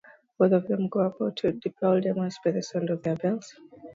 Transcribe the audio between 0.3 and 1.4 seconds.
Both of them go about